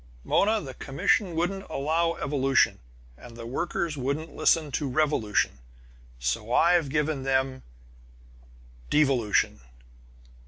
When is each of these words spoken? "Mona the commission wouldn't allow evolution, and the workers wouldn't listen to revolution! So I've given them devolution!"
"Mona 0.23 0.59
the 0.59 0.73
commission 0.73 1.35
wouldn't 1.35 1.69
allow 1.69 2.15
evolution, 2.15 2.79
and 3.19 3.37
the 3.37 3.45
workers 3.45 3.97
wouldn't 3.97 4.35
listen 4.35 4.71
to 4.71 4.89
revolution! 4.89 5.59
So 6.17 6.51
I've 6.51 6.89
given 6.89 7.21
them 7.21 7.61
devolution!" 8.89 9.59